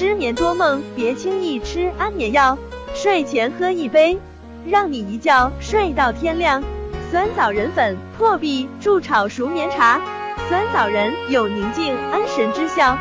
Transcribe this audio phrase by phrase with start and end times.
[0.00, 2.56] 失眠多梦，别轻易吃安眠药，
[2.94, 4.18] 睡前喝一杯，
[4.66, 6.62] 让你一觉睡到天亮。
[7.10, 10.00] 酸枣仁粉破壁助炒熟眠茶，
[10.48, 12.96] 酸枣仁有宁静安神之效。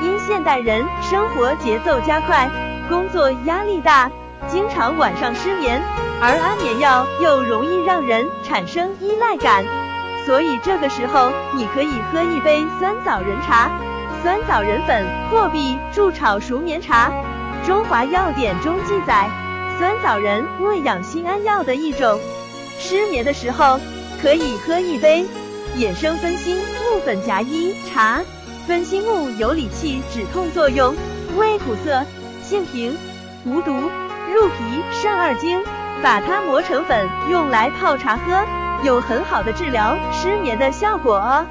[0.00, 2.48] 因现代人生活节奏加快，
[2.88, 4.08] 工作压力大，
[4.46, 5.82] 经常晚上失眠，
[6.20, 9.64] 而安眠药又容易让人产生依赖感，
[10.24, 13.72] 所以这个时候你可以喝一杯酸枣仁茶。
[14.24, 17.12] 酸枣仁粉破壁助炒熟眠茶，
[17.62, 19.28] 中华药典中记载，
[19.78, 22.18] 酸枣仁为养心安药的一种，
[22.78, 23.78] 失眠的时候
[24.22, 25.26] 可以喝一杯。
[25.76, 28.22] 衍生分心木粉夹一茶，
[28.66, 30.96] 分心木有理气止痛作用，
[31.36, 32.02] 味苦涩，
[32.42, 32.96] 性平，
[33.44, 35.62] 无毒，入脾肾二经，
[36.02, 38.42] 把它磨成粉用来泡茶喝，
[38.84, 41.44] 有很好的治疗失眠的效果哦。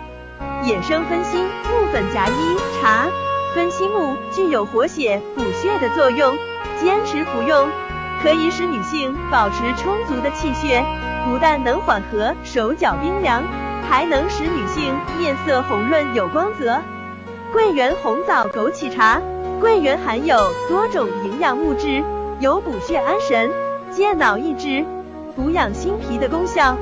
[0.63, 3.07] 衍生分心木粉夹一茶，
[3.53, 6.33] 分心木具有活血补血的作用，
[6.79, 7.67] 坚持服用
[8.21, 10.81] 可以使女性保持充足的气血，
[11.25, 13.43] 不但能缓和手脚冰凉，
[13.89, 16.81] 还能使女性面色红润有光泽。
[17.51, 19.21] 桂圆红枣枸杞茶，
[19.59, 20.37] 桂圆含有
[20.69, 22.01] 多种营养物质，
[22.39, 23.51] 有补血安神、
[23.91, 24.85] 健脑益智、
[25.35, 26.77] 补养心脾的功效，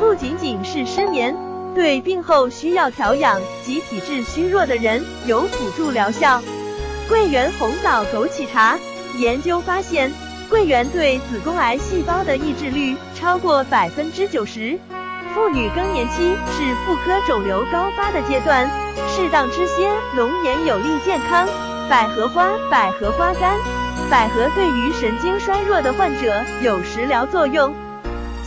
[0.00, 1.36] 不仅仅是失眠。
[1.74, 6.42] 对病后需要调养及体质虚弱的人有辅助疗效。
[7.08, 8.78] 桂圆红枣枸杞茶
[9.18, 10.12] 研究发现，
[10.50, 14.78] 桂圆对子宫癌细胞的抑制率超过百分之九十。
[15.34, 18.68] 妇女更年期是妇科肿瘤高发的阶段，
[19.08, 21.46] 适当吃些龙眼有利健康。
[21.88, 23.56] 百合花百合花干，
[24.10, 27.74] 百合对于神经衰弱的患者有食疗作用。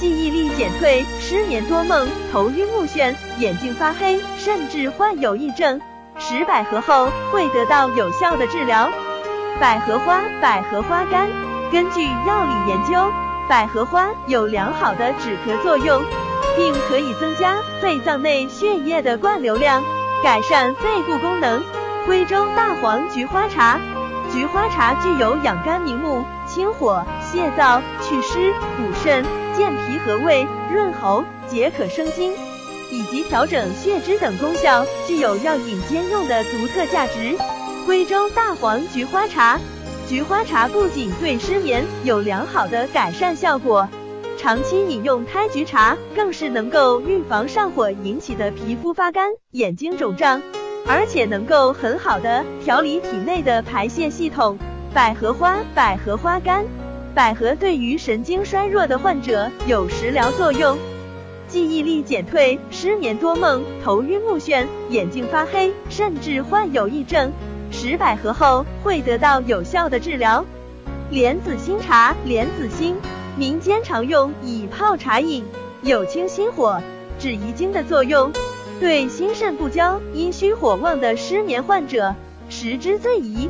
[0.01, 5.79] 记忆力减退、失眠多梦、头晕目眩、眼睛发黑，甚至患有癔症，
[6.17, 8.89] 食百合后会得到有效的治疗。
[9.59, 11.29] 百合花、百合花干，
[11.71, 13.11] 根据药理研究，
[13.47, 16.01] 百合花有良好的止咳作用，
[16.57, 19.83] 并可以增加肺脏内血液的灌流量，
[20.23, 21.61] 改善肺部功能。
[22.07, 23.79] 徽州大黄菊花茶，
[24.33, 29.23] 菊花茶具有养肝明目、清火、泻燥、祛湿、补肾。
[29.55, 32.33] 健脾和胃、润喉、解渴生津，
[32.91, 37.35] 以及调整血脂等功效，具有药饮兼用的独特价值。
[37.87, 39.59] 徽州大黄菊花茶，
[40.07, 43.87] 菊花茶不仅对失眠有良好的改善效果，
[44.37, 50.41] 长期饮用胎菊茶更是能够预防上火引起的皮肤发干、眼睛肿胀，
[50.87, 54.57] 而且能够很好的调理体内的排泄系统。
[54.93, 56.65] 百合花，百合花干。
[57.13, 60.77] 百合对于神经衰弱的患者有食疗作用，
[61.47, 67.31] 记忆力减退、失眠多梦、头晕目眩、眼睛发黑，甚至患有癔症，
[67.69, 70.45] 食百合后会得到有效的治疗。
[71.09, 72.95] 莲子心茶，莲子心，
[73.37, 75.43] 民间常用以泡茶饮，
[75.81, 76.81] 有清心火、
[77.19, 78.31] 止遗精的作用，
[78.79, 82.15] 对心肾不交、阴虚火旺的失眠患者
[82.47, 83.49] 食之最宜。